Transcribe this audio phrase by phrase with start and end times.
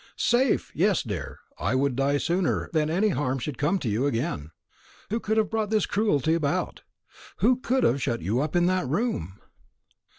[0.17, 0.71] "Safe!
[0.73, 1.41] yes, dear.
[1.59, 4.49] I would die sooner than any harm should come to you again.
[5.11, 6.81] Who could have brought this cruelty about?
[7.37, 9.37] who could have shut you up in that room?"